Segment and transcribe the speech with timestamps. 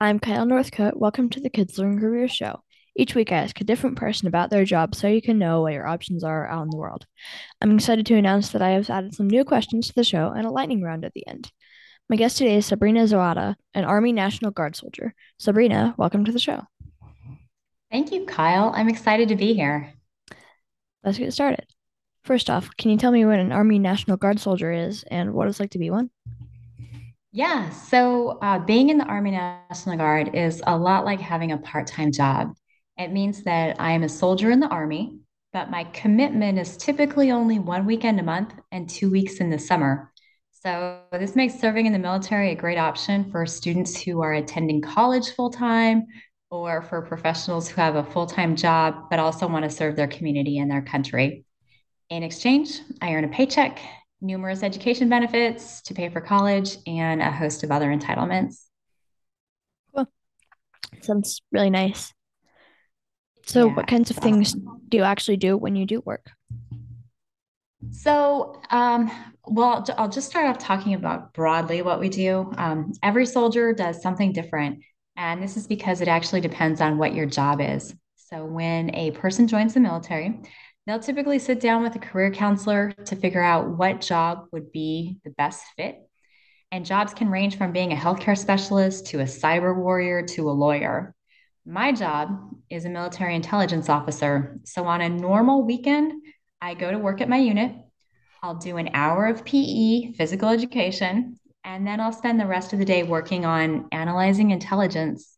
[0.00, 0.96] I'm Kyle Northcote.
[0.96, 2.62] Welcome to the Kids Learn Career Show.
[2.94, 5.72] Each week, I ask a different person about their job so you can know what
[5.72, 7.04] your options are out in the world.
[7.60, 10.46] I'm excited to announce that I have added some new questions to the show and
[10.46, 11.50] a lightning round at the end.
[12.08, 15.14] My guest today is Sabrina Zawada, an Army National Guard soldier.
[15.36, 16.62] Sabrina, welcome to the show.
[17.90, 18.72] Thank you, Kyle.
[18.76, 19.94] I'm excited to be here.
[21.02, 21.66] Let's get started.
[22.22, 25.48] First off, can you tell me what an Army National Guard soldier is and what
[25.48, 26.10] it's like to be one?
[27.38, 31.58] Yeah, so uh, being in the Army National Guard is a lot like having a
[31.58, 32.52] part-time job.
[32.96, 35.20] It means that I am a soldier in the Army,
[35.52, 39.58] but my commitment is typically only one weekend a month and two weeks in the
[39.60, 40.12] summer.
[40.50, 44.82] So this makes serving in the military a great option for students who are attending
[44.82, 46.06] college full-time
[46.50, 50.58] or for professionals who have a full-time job but also want to serve their community
[50.58, 51.44] and their country.
[52.10, 53.78] In exchange, I earn a paycheck,
[54.20, 58.64] numerous education benefits to pay for college, and a host of other entitlements.
[59.94, 60.06] Cool.
[61.02, 62.12] Sounds really nice.
[63.46, 64.80] So, Yeah, what kinds of it's things awesome.
[64.88, 66.26] do you actually do when you do work?
[67.90, 69.10] So, um,
[69.46, 72.52] well, I'll just start off talking about broadly what we do.
[72.56, 74.82] Um, every soldier does something different,
[75.16, 77.94] and this is because it actually depends on what your job is.
[78.16, 80.40] So, when a person joins the military,
[80.88, 85.18] they'll typically sit down with a career counselor to figure out what job would be
[85.22, 85.98] the best fit.
[86.72, 90.52] And jobs can range from being a healthcare specialist to a cyber warrior to a
[90.52, 91.14] lawyer.
[91.66, 94.58] My job is a military intelligence officer.
[94.64, 96.22] So, on a normal weekend,
[96.62, 97.72] I go to work at my unit.
[98.42, 102.78] I'll do an hour of PE, physical education, and then I'll spend the rest of
[102.78, 105.36] the day working on analyzing intelligence.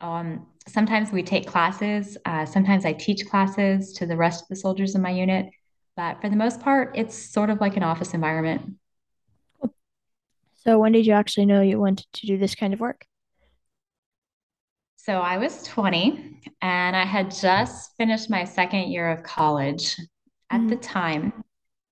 [0.00, 4.56] Um, sometimes we take classes, uh, sometimes I teach classes to the rest of the
[4.56, 5.46] soldiers in my unit,
[5.96, 8.76] but for the most part, it's sort of like an office environment.
[10.54, 13.06] So, when did you actually know you wanted to do this kind of work?
[14.96, 19.96] So I was 20 and I had just finished my second year of college.
[20.50, 20.82] At the Mhm.
[20.82, 21.44] time,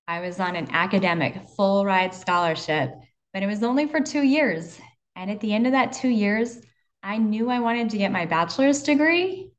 [0.07, 2.91] I was on an academic full ride scholarship,
[3.33, 4.79] but it was only for two years.
[5.15, 6.61] And at the end of that two years,
[7.03, 9.51] I knew I wanted to get my bachelor's degree,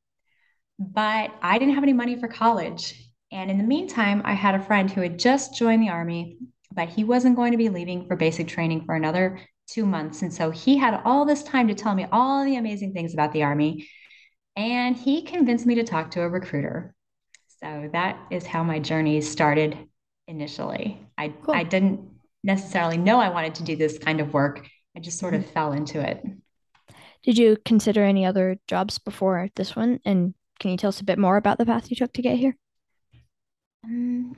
[0.78, 3.10] but I didn't have any money for college.
[3.30, 6.38] And in the meantime, I had a friend who had just joined the army,
[6.72, 10.22] but he wasn't going to be leaving for basic training for another two months.
[10.22, 13.32] And so he had all this time to tell me all the amazing things about
[13.32, 13.88] the army.
[14.56, 16.94] And he convinced me to talk to a recruiter.
[17.62, 19.76] So that is how my journey started
[20.28, 21.00] initially.
[21.18, 22.08] I, I didn't
[22.42, 24.66] necessarily know I wanted to do this kind of work.
[24.96, 25.52] I just sort of mm-hmm.
[25.52, 26.24] fell into it.
[27.24, 29.98] Did you consider any other jobs before this one?
[30.04, 32.36] And can you tell us a bit more about the path you took to get
[32.36, 32.56] here?
[33.84, 34.36] Um,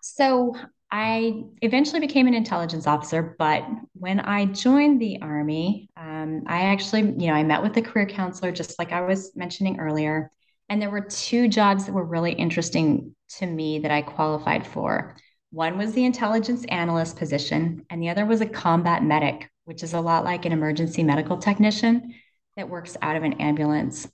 [0.00, 0.54] so
[0.90, 7.00] I eventually became an intelligence officer, but when I joined the Army, um, I actually,
[7.00, 10.30] you know, I met with the career counselor, just like I was mentioning earlier.
[10.68, 15.16] And there were two jobs that were really interesting to me that I qualified for.
[15.50, 19.94] One was the intelligence analyst position, and the other was a combat medic, which is
[19.94, 22.14] a lot like an emergency medical technician
[22.56, 24.08] that works out of an ambulance.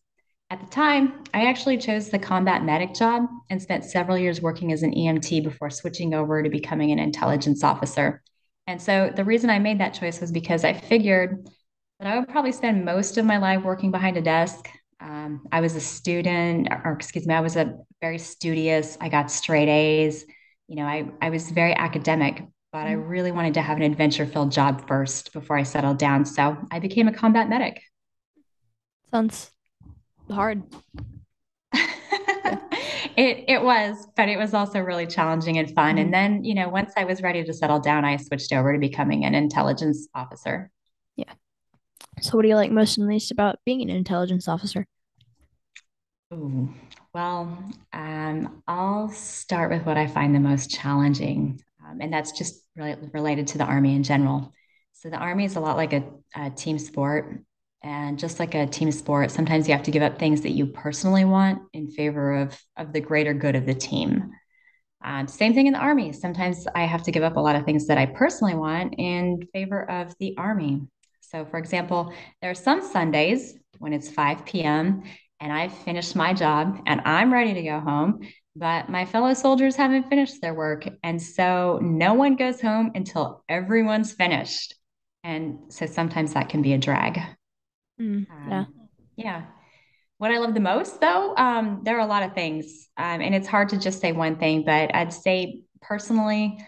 [0.50, 4.72] At the time, I actually chose the combat medic job and spent several years working
[4.72, 8.22] as an EMT before switching over to becoming an intelligence officer.
[8.66, 11.48] And so the reason I made that choice was because I figured
[12.00, 14.70] that I would probably spend most of my life working behind a desk.
[15.00, 18.96] Um, I was a student, or excuse me, I was a very studious.
[19.00, 20.24] I got straight A's.
[20.66, 22.42] You know, I, I was very academic,
[22.72, 26.24] but I really wanted to have an adventure filled job first before I settled down.
[26.24, 27.82] So I became a combat medic.
[29.10, 29.50] Sounds
[30.30, 30.62] hard.
[33.16, 35.98] It it was, but it was also really challenging and fun.
[35.98, 36.12] And Mhm.
[36.12, 39.24] then, you know, once I was ready to settle down, I switched over to becoming
[39.24, 40.70] an intelligence officer.
[41.16, 41.32] Yeah.
[42.20, 44.86] So, what do you like most and least about being an intelligence officer?
[46.32, 46.68] Ooh,
[47.14, 47.58] well,
[47.92, 52.96] um, I'll start with what I find the most challenging, um, and that's just really
[53.12, 54.52] related to the Army in general.
[54.92, 56.04] So the Army is a lot like a,
[56.34, 57.40] a team sport,
[57.82, 60.66] and just like a team sport, sometimes you have to give up things that you
[60.66, 64.30] personally want in favor of of the greater good of the team.
[65.04, 66.12] Um, same thing in the Army.
[66.12, 69.46] Sometimes I have to give up a lot of things that I personally want in
[69.52, 70.82] favor of the Army.
[71.20, 72.12] So, for example,
[72.42, 75.04] there are some Sundays when it's 5 p.m.
[75.40, 78.20] and I've finished my job and I'm ready to go home,
[78.58, 80.88] but my fellow soldiers haven't finished their work.
[81.02, 84.74] And so no one goes home until everyone's finished.
[85.24, 87.20] And so sometimes that can be a drag.
[88.00, 88.58] Mm, yeah.
[88.60, 88.66] Um,
[89.16, 89.46] yeah.
[90.18, 93.34] What I love the most, though, um, there are a lot of things, um, and
[93.34, 96.58] it's hard to just say one thing, but I'd say personally,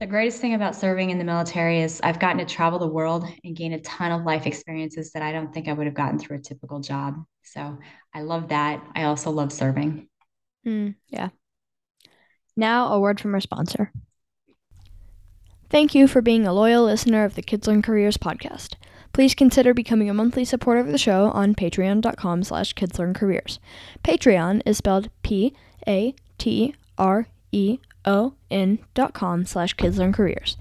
[0.00, 3.24] The greatest thing about serving in the military is I've gotten to travel the world
[3.44, 6.18] and gain a ton of life experiences that I don't think I would have gotten
[6.18, 7.16] through a typical job.
[7.44, 7.78] So
[8.14, 8.82] I love that.
[8.94, 10.08] I also love serving.
[10.66, 11.30] Mm, yeah.
[12.56, 13.92] Now, a word from our sponsor.
[15.70, 18.74] Thank you for being a loyal listener of the Kids Learn Careers podcast.
[19.12, 23.58] Please consider becoming a monthly supporter of the show on patreon.com slash kidslearncareers.
[24.04, 25.58] Patreon is spelled P-A-T-R-E-O-N
[28.94, 30.56] dot com slash kidslearncareers.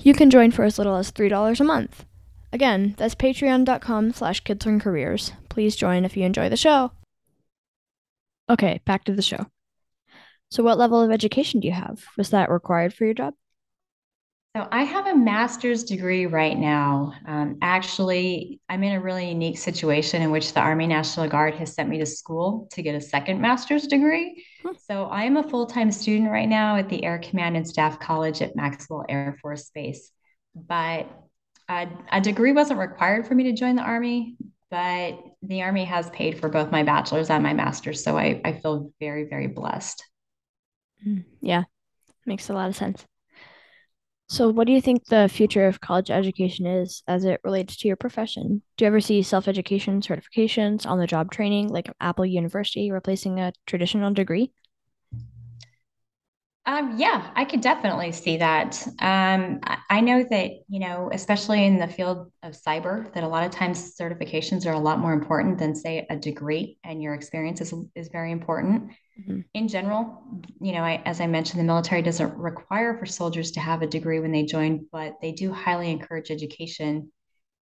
[0.00, 2.04] You can join for as little as $3 a month.
[2.52, 5.32] Again, that's patreon.com slash kidslearncareers.
[5.48, 6.92] Please join if you enjoy the show.
[8.52, 9.46] Okay, back to the show.
[10.50, 12.04] So what level of education do you have?
[12.18, 13.32] Was that required for your job?
[14.54, 17.14] So I have a master's degree right now.
[17.26, 21.72] Um, actually, I'm in a really unique situation in which the Army National Guard has
[21.72, 24.44] sent me to school to get a second master's degree.
[24.62, 24.72] Hmm.
[24.86, 28.42] So I am a full-time student right now at the Air Command and Staff College
[28.42, 30.10] at Maxwell Air Force Base.
[30.54, 31.08] But
[31.70, 34.36] a, a degree wasn't required for me to join the Army,
[34.72, 38.02] but the Army has paid for both my bachelor's and my master's.
[38.02, 40.02] So I, I feel very, very blessed.
[41.06, 41.64] Mm, yeah,
[42.24, 43.04] makes a lot of sense.
[44.30, 47.88] So, what do you think the future of college education is as it relates to
[47.88, 48.62] your profession?
[48.78, 53.40] Do you ever see self education certifications, on the job training like Apple University replacing
[53.40, 54.52] a traditional degree?
[56.64, 58.86] Um, yeah, I could definitely see that.
[59.00, 63.28] Um, I, I know that, you know, especially in the field of cyber, that a
[63.28, 67.14] lot of times certifications are a lot more important than, say, a degree, and your
[67.14, 68.92] experience is, is very important.
[69.28, 69.44] Mhm.
[69.54, 70.22] In general,
[70.60, 73.86] you know, I, as I mentioned, the military doesn't require for soldiers to have a
[73.86, 77.12] degree when they join, but they do highly encourage education,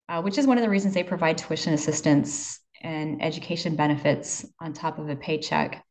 [0.10, 4.74] uh, which is one of the reasons they provide tuition assistance and education benefits on
[4.74, 5.85] top of a paycheck.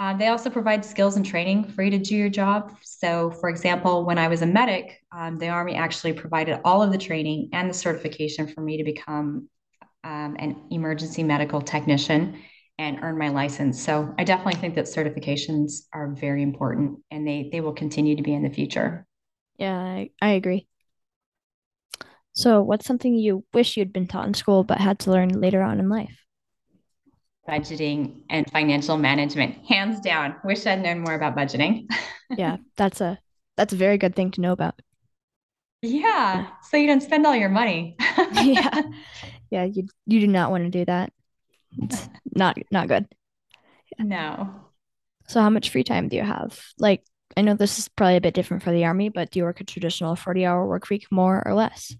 [0.00, 2.72] Uh, they also provide skills and training for you to do your job.
[2.82, 6.92] So, for example, when I was a medic, um, the Army actually provided all of
[6.92, 9.48] the training and the certification for me to become
[10.04, 12.38] um, an emergency medical technician
[12.78, 13.82] and earn my license.
[13.82, 18.22] So, I definitely think that certifications are very important and they, they will continue to
[18.22, 19.04] be in the future.
[19.58, 20.68] Yeah, I, I agree.
[22.32, 25.60] So, what's something you wish you'd been taught in school but had to learn later
[25.60, 26.24] on in life?
[27.48, 30.36] Budgeting and financial management, hands down.
[30.44, 31.90] Wish I'd known more about budgeting.
[32.36, 33.18] Yeah, that's a
[33.56, 34.78] that's a very good thing to know about.
[35.82, 36.34] Yeah.
[36.34, 36.46] yeah.
[36.62, 37.96] So you don't spend all your money.
[38.42, 38.82] Yeah.
[39.50, 41.12] Yeah, you you do not want to do that.
[41.78, 43.06] It's not not good.
[43.98, 44.54] no.
[45.28, 46.58] So how much free time do you have?
[46.78, 47.04] Like,
[47.36, 49.60] I know this is probably a bit different for the army, but do you work
[49.60, 51.94] a traditional 40-hour work week more or less?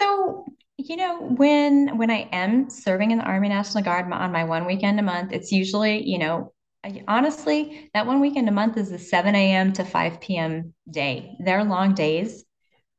[0.00, 0.46] So,
[0.78, 4.66] you know, when when I am serving in the Army National Guard on my one
[4.66, 6.52] weekend a month, it's usually, you know,
[6.84, 9.72] I, honestly, that one weekend a month is a 7 a.m.
[9.74, 10.74] to 5 p.m.
[10.90, 11.36] day.
[11.44, 12.44] They're long days.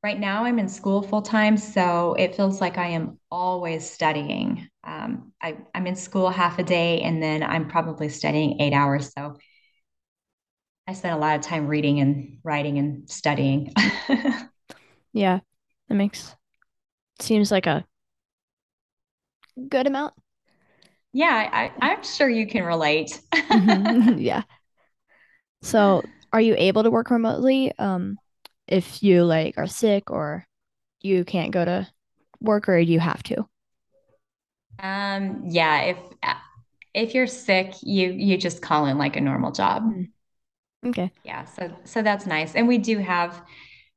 [0.04, 4.70] Right now, I'm in school full time, so it feels like I am always studying.
[4.84, 9.12] Um, I, I'm in school half a day, and then I'm probably studying eight hours.
[9.18, 9.38] So
[10.88, 13.74] I spend a lot of time reading and writing and studying.
[15.14, 15.40] Yeah,
[15.88, 16.36] that makes
[17.24, 17.86] seems like a
[19.70, 20.14] good amount.
[21.14, 23.20] yeah, I, I'm sure you can relate.
[23.52, 24.20] Mhm.
[24.20, 24.44] Yeah.
[25.62, 28.20] So, are you able to work remotely, um,
[28.68, 30.48] if you like are sick or
[31.02, 31.90] you can't go to
[32.42, 33.48] work or you have to?
[34.80, 35.98] Um, yeah, if
[36.94, 39.84] if you're sick, you you just call in like a normal job.
[39.86, 40.12] Mm,
[40.86, 41.12] Okay.
[41.24, 42.56] Yeah, so so that's nice.
[42.56, 43.42] And we do have,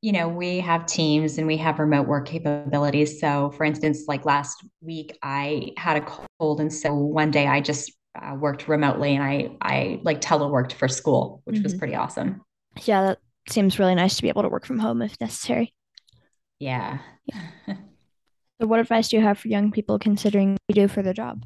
[0.04, 3.20] you know, we have teams and we have remote work capabilities.
[3.20, 6.06] So for instance, like last week I had a
[6.38, 10.74] cold and so one day I just uh, worked remotely and I I like teleworked
[10.74, 12.42] for school, which was hmm pretty awesome.
[12.84, 13.18] Yeah, that
[13.48, 15.74] seems really nice to be able to work from home if necessary.
[16.58, 16.98] Yeah.
[17.26, 17.76] Yeah.
[18.60, 21.12] So, what advice do you have for young people considering what you do for their
[21.14, 21.44] job?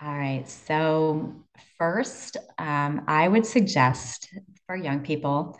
[0.00, 0.48] All right.
[0.48, 1.34] So
[1.78, 4.28] first, um, I would suggest
[4.66, 5.56] for young people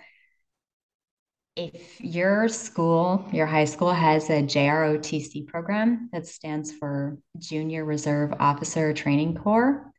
[1.57, 8.35] If your school, your high school has a JROTC program that stands for Junior Reserve
[8.41, 9.93] Officer Training Corps,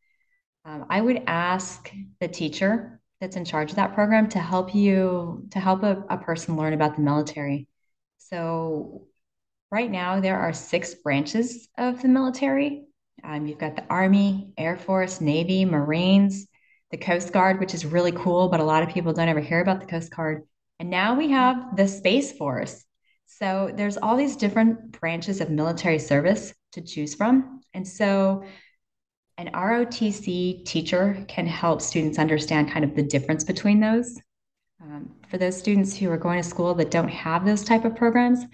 [0.65, 5.47] um, I would ask the teacher that's in charge of that program to help you,
[5.51, 7.69] to help a, a person learn about the military.
[8.17, 9.07] So,
[9.71, 12.83] right now, there are six branches of the military.
[13.23, 16.47] Um, you've got the Army, Air Force, Navy, Marines,
[16.91, 19.61] the Coast Guard, which is really cool, but a lot of people don't ever hear
[19.61, 20.43] about the Coast Guard.
[20.79, 22.83] And now we have the Space Force.
[23.25, 27.61] So there's all these different branches of military service to choose from.
[27.73, 28.43] And so
[29.37, 34.19] an ROTC teacher can help students understand kind of the difference between those.
[34.81, 37.95] Um, for those students who are going to school that don't have those type of
[37.95, 38.45] programs,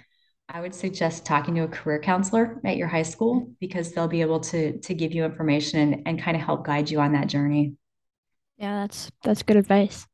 [0.50, 4.22] I would suggest talking to a career counselor at your high school because they'll be
[4.22, 7.28] able to to give you information and, and kind of help guide you on that
[7.28, 7.76] journey.
[8.58, 10.06] Yeah, that's that's good advice.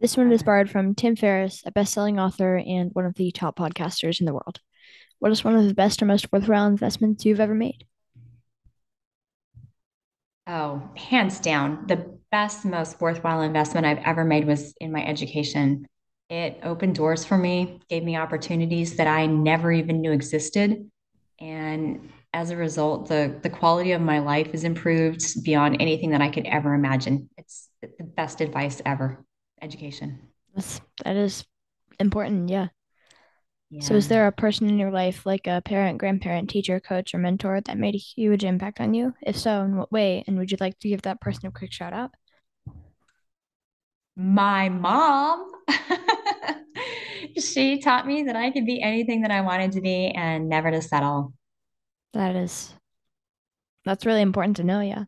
[0.00, 3.58] This one is borrowed from Tim Ferriss, a best-selling author and one of the top
[3.58, 4.60] podcasters in the world.
[5.18, 7.84] What is one of the best or most worthwhile investments you've ever made?
[10.46, 15.86] Oh, hands down, the best, most worthwhile investment I've ever made was in my education.
[16.30, 20.90] It opened doors for me, gave me opportunities that I never even knew existed.
[21.38, 26.22] And as a result, the, the quality of my life is improved beyond anything that
[26.22, 27.28] I could ever imagine.
[27.36, 29.26] It's the best advice ever.
[29.62, 30.32] Education.
[30.54, 31.44] That's that is
[31.98, 32.68] important, yeah.
[33.80, 37.18] So is there a person in your life, like a parent, grandparent, teacher, coach, or
[37.18, 39.14] mentor that made a huge impact on you?
[39.22, 40.22] If so, in what way?
[40.28, 42.12] And would you like to give that person a quick shout out?
[44.16, 45.50] My mom,
[47.38, 50.70] she taught me that I could be anything that I wanted to be and never
[50.70, 51.32] to settle.
[52.12, 52.74] That is
[53.84, 55.04] that's really important to know, yeah.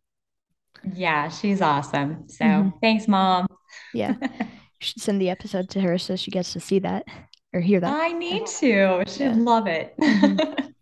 [0.95, 2.29] Yeah, she's awesome.
[2.29, 3.47] So hmm thanks, mom.
[3.93, 4.17] Yeah.
[4.17, 4.19] You
[4.87, 7.07] should send the episode to her so she gets to see that
[7.53, 7.99] or hear that.
[8.01, 9.03] I need to.
[9.07, 9.37] She'd Yeah.
[9.37, 9.95] love it.
[10.09, 10.39] hmm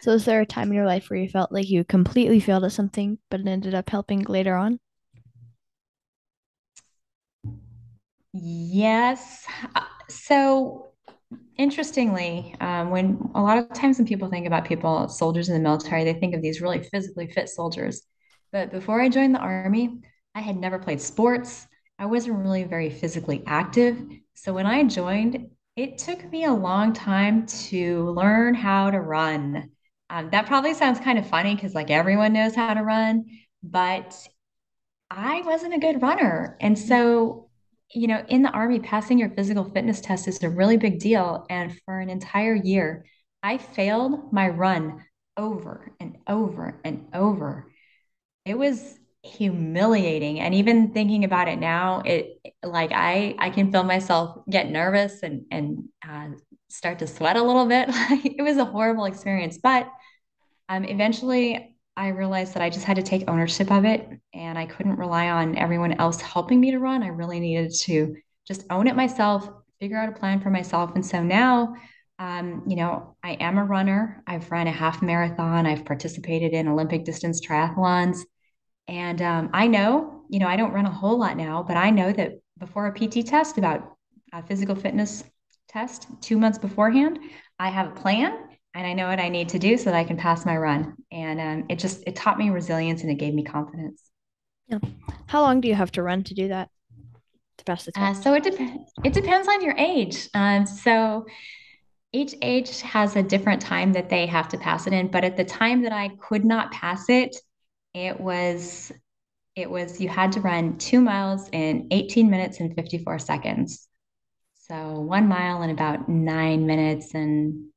[0.00, 2.64] So is there a time in your life where you felt like you completely failed
[2.64, 4.80] at something, but it ended up helping later on?
[8.32, 9.44] Yes.
[9.74, 10.92] Uh, So
[11.56, 15.60] interestingly, um, when a lot of times when people think about people, soldiers in the
[15.60, 18.02] military, they think of these really physically fit soldiers.
[18.52, 20.00] But before I joined the army,
[20.34, 21.66] I had never played sports.
[22.00, 24.02] I wasn't really very physically active.
[24.32, 29.70] So when I joined, it took me a long time to learn how to run.
[30.08, 33.26] Um, that probably sounds kind of funny because like everyone knows how to run,
[33.62, 34.16] but
[35.10, 36.56] I wasn't a good runner.
[36.62, 37.50] And so,
[37.94, 41.44] you know, in the Army, passing your physical fitness test is a really big deal.
[41.50, 43.04] And for an entire year,
[43.42, 45.04] I failed my run
[45.36, 47.70] over and over and over.
[48.46, 50.40] It was humiliating.
[50.40, 55.22] And even thinking about it now, it like I I can feel myself get nervous
[55.22, 56.28] and and uh,
[56.68, 57.88] start to sweat a little bit.
[58.24, 59.90] it was a horrible experience, but
[60.68, 64.66] um, eventually, I realized that I just had to take ownership of it and I
[64.66, 67.02] couldn't rely on everyone else helping me to run.
[67.02, 69.50] I really needed to just own it myself,
[69.80, 70.92] figure out a plan for myself.
[70.94, 71.74] And so now,
[72.20, 74.22] um, you know, I am a runner.
[74.26, 78.20] I've run a half marathon, I've participated in Olympic distance triathlons.
[78.90, 81.90] And um, I know, you know, I don't run a whole lot now, but I
[81.90, 83.96] know that before a PT test, about
[84.32, 85.22] a physical fitness
[85.68, 87.20] test two months beforehand,
[87.60, 88.36] I have a plan
[88.74, 90.96] and I know what I need to do so that I can pass my run.
[91.12, 94.02] And um, it just it taught me resilience and it gave me confidence.
[94.66, 94.80] Yeah.
[95.26, 96.68] How long do you have to run to do that,
[97.58, 98.90] to pass the Uh, so it depends.
[99.04, 100.28] It depends on your age.
[100.34, 101.26] Um, so
[102.12, 105.12] each age has a different time that they have to pass it in.
[105.12, 107.36] But at the time that I could not pass it,
[107.94, 108.92] it was
[109.56, 113.88] It was you had to run two miles in 18 minutes and 54 seconds.
[114.54, 117.70] So one mile in about nine minutes and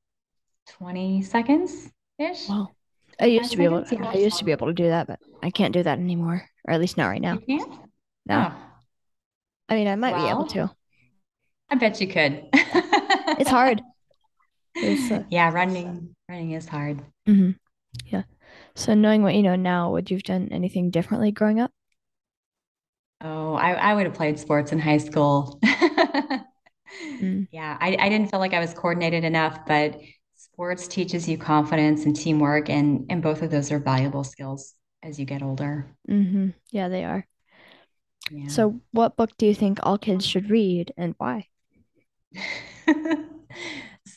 [0.67, 1.89] 20 seconds
[2.19, 2.47] ish.
[2.49, 2.69] Wow.
[3.19, 3.83] I used Five to be able?
[3.91, 4.11] Yeah.
[4.11, 6.73] I used to be able to do that, but I can't do that anymore, or
[6.73, 7.39] at least not right You now.
[7.39, 7.73] can't?
[8.25, 8.47] No.
[8.47, 8.53] Oh,
[9.69, 10.71] I mean, I might be able to.
[11.69, 12.47] I bet you could.
[13.37, 13.81] It's hard.
[14.81, 17.01] It's uh, Yeah, running running is hard.
[17.27, 17.55] mhm,
[18.05, 18.23] yeah.
[18.75, 21.71] So knowing what you know now, would you've done anything differently growing up?
[23.21, 25.59] Oh, I, I would have played sports in high school.
[27.21, 29.99] Mm, Yeah, I, I didn't feel like I was coordinated enough, but
[30.35, 35.19] sports teaches you confidence and teamwork, and and both of those are valuable skills as
[35.19, 35.95] you get older.
[36.09, 36.49] Mm-hmm.
[36.71, 37.27] Yeah, they are.
[38.29, 38.47] Yeah.
[38.47, 41.49] So what book do you think all kids should read and why?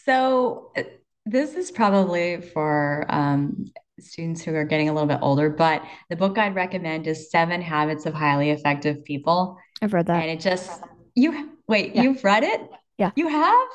[0.04, 0.82] So uh,
[1.26, 3.66] this is probably for um,
[4.00, 7.62] students who are getting a little bit older, but the book I'd recommend is Seven
[7.62, 9.58] Habits of Highly Effective People.
[9.82, 10.22] I've read that.
[10.22, 10.80] And it just,
[11.14, 12.02] you, wait, Yeah.
[12.02, 12.60] you've read it?
[12.98, 13.10] Yeah.
[13.16, 13.68] You have?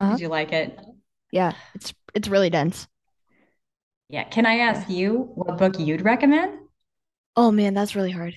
[0.00, 0.12] Uh-huh.
[0.12, 0.78] Did you like it?
[1.30, 2.86] Yeah, it's it's really dense.
[4.08, 4.24] Yeah.
[4.24, 6.58] Can I ask you what book you'd recommend?
[7.36, 8.34] Oh man, that's really hard.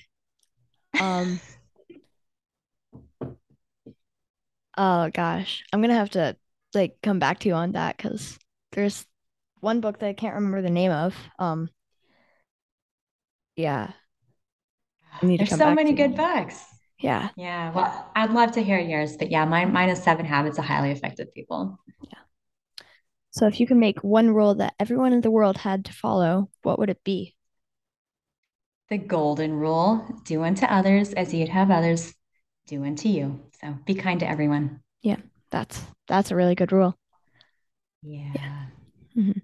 [0.98, 1.38] Um,
[4.78, 5.64] oh gosh.
[5.72, 6.36] I'm gonna have to
[6.74, 8.38] like come back to you on that because
[8.72, 9.04] there's
[9.66, 11.14] one book that I can't remember the name of.
[11.38, 11.68] Um,
[13.56, 13.92] yeah,
[15.22, 16.46] I need to There's so many to you on good that.
[16.46, 16.64] books.
[17.00, 17.72] Yeah, Yeah.
[17.72, 20.90] Well, I'd love to hear yours, but yeah, mine, mine is Seven Habits of Highly
[20.92, 21.78] Effective People.
[22.02, 22.18] yeah.
[23.30, 26.50] So if you could make one rule that everyone in the world had to follow,
[26.62, 27.34] what would it be?
[28.88, 32.14] The golden rule, do unto others as you'd have others
[32.66, 33.40] do unto you.
[33.60, 34.80] So be kind to everyone.
[35.02, 35.18] Yeah,
[35.50, 36.96] that's that's a really good rule.
[38.02, 38.32] Yeah.
[38.34, 38.66] yeah.
[39.16, 39.38] Mm-hmm.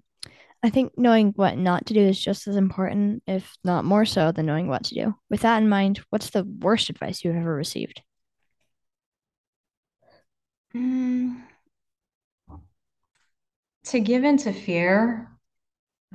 [0.65, 4.31] I think knowing what not to do is just as important, if not more so,
[4.31, 5.13] than knowing what to do.
[5.29, 8.01] With that in mind, what's the worst advice you've ever received?
[10.73, 11.43] Mm.
[13.85, 15.29] To give in to fear.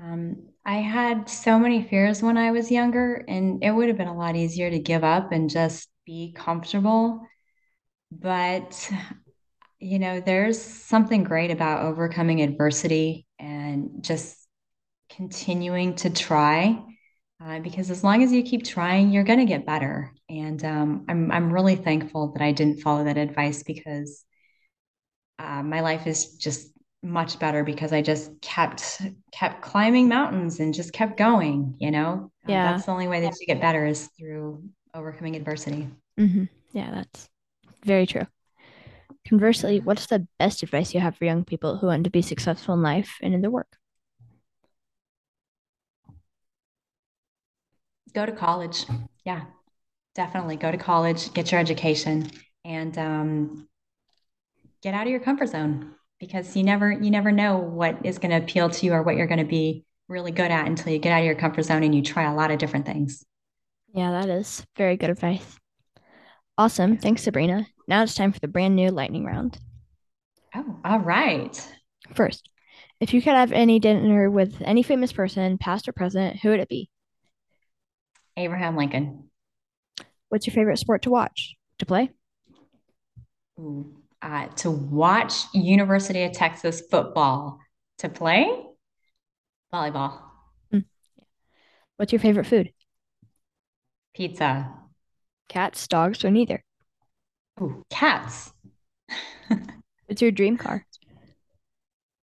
[0.03, 4.09] Um, I had so many fears when I was younger, and it would have been
[4.09, 7.21] a lot easier to give up and just be comfortable.
[8.11, 8.91] But,
[9.79, 14.38] you know, there's something great about overcoming adversity and just
[15.19, 16.81] continuing to try.
[17.45, 20.13] Uh, because as long as you keep trying, you're going to get better.
[20.29, 24.25] And um, I'm I'm really thankful that I didn't follow that advice because
[25.39, 26.73] uh, my life is just
[27.03, 31.77] much better because I just kept kept climbing mountains and just kept going.
[31.79, 35.37] You know, yeah, uh, that's the only way that you get better is through overcoming
[35.37, 35.89] adversity.
[36.19, 36.45] Mm-hmm.
[36.73, 37.29] Yeah, that's
[37.85, 38.27] very true.
[39.29, 42.75] Conversely, what's the best advice you have for young people who want to be successful
[42.75, 43.78] in life and in their work?
[48.15, 48.85] Go to college.
[49.25, 49.45] Yeah,
[50.15, 52.31] definitely go to college, get your education,
[52.65, 53.69] and um,
[54.83, 58.31] get out of your comfort zone because you never you never know what is going
[58.31, 60.99] to appeal to you or what you're going to be really good at until you
[60.99, 63.25] get out of your comfort zone and you try a lot of different things.
[63.95, 65.59] Yeah, that is very good advice.
[66.57, 66.97] Awesome.
[66.97, 67.67] Thanks, Sabrina.
[67.87, 69.59] Now it's time for the brand new lightning round.
[70.55, 71.75] Oh, all right.
[72.15, 72.49] First,
[73.01, 76.61] if you could have any dinner with any famous person, past or present, who would
[76.61, 76.91] it be?
[78.39, 79.31] Abraham Lincoln.
[80.29, 81.57] What's your favorite sport to watch?
[81.79, 82.11] To play?
[83.59, 87.59] Ooh, uh, to watch University of Texas football.
[87.99, 88.49] To play?
[89.73, 90.21] Volleyball.
[90.73, 90.85] Mm.
[91.97, 92.73] What's your favorite food?
[94.15, 94.73] Pizza.
[95.49, 96.63] Cats, dogs, or neither?
[97.61, 98.53] Ooh, cats.
[100.07, 100.87] What's your dream car?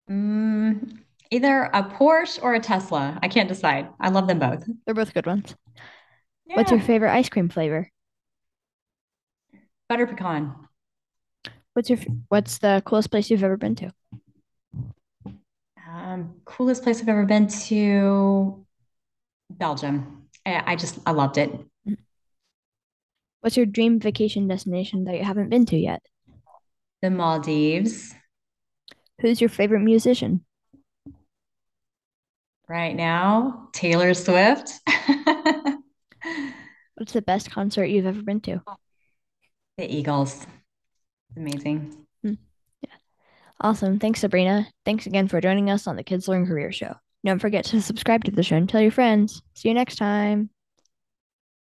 [0.10, 1.00] Mm,
[1.32, 3.17] either a Porsche or a Tesla.
[3.21, 3.89] I can't decide.
[3.99, 4.63] I love them both.
[4.86, 5.56] They're both good ones.
[6.45, 6.56] Yeah.
[6.58, 7.89] What's your favorite ice cream flavor?
[9.89, 10.53] Butter pecan.
[11.73, 13.91] What's your What's the coolest place you've ever been to?
[15.88, 18.65] Um, coolest place I've ever been to,
[19.49, 20.23] Belgium.
[20.45, 21.51] I, I just I loved it.
[23.41, 26.01] What's your dream vacation destination that you haven't been to yet?
[27.01, 28.13] The Maldives.
[29.19, 30.45] Who's your favorite musician?
[32.69, 34.79] Right now, Taylor Swift.
[37.04, 38.62] What's the best concert you've ever been to?
[39.78, 40.48] The Eagles.
[41.36, 41.98] Amazing.
[42.22, 42.36] Hmm.
[42.82, 42.96] Yeah.
[43.60, 44.00] Awesome.
[44.00, 44.70] Thanks, Sabrina.
[44.86, 46.96] Thanks again for joining us on the Kids Learn Career Show.
[47.26, 49.42] Don't forget to subscribe to the show and tell your friends.
[49.54, 50.50] See you next time.